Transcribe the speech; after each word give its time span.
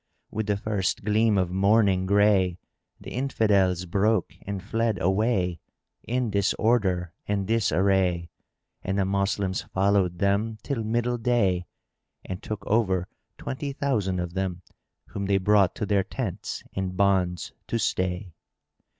With 0.31 0.47
the 0.47 0.57
first 0.57 1.03
gleam 1.05 1.37
of 1.37 1.51
morning 1.51 2.07
grey 2.07 2.57
the 2.99 3.11
Infidels 3.11 3.85
broke 3.85 4.33
and 4.47 4.63
fled 4.63 4.99
away, 4.99 5.59
in 6.03 6.31
disorder 6.31 7.13
and 7.27 7.45
disarray; 7.45 8.31
and 8.83 8.97
the 8.97 9.05
Moslems 9.05 9.61
followed 9.61 10.17
them 10.17 10.57
till 10.63 10.83
middle 10.83 11.19
day 11.19 11.67
and 12.25 12.41
took 12.41 12.65
over 12.65 13.07
twenty 13.37 13.73
thousand 13.73 14.19
of 14.19 14.33
them, 14.33 14.63
whom 15.09 15.27
they 15.27 15.37
brought 15.37 15.75
to 15.75 15.85
their 15.85 16.03
tents 16.03 16.63
in 16.73 16.95
bonds 16.95 17.53
to 17.67 17.77
stay. 17.77 18.33